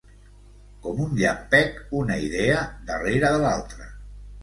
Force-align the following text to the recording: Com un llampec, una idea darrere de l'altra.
Com 0.85 1.01
un 1.03 1.13
llampec, 1.19 1.79
una 2.01 2.19
idea 2.25 2.67
darrere 2.91 3.35
de 3.39 3.47
l'altra. 3.49 3.97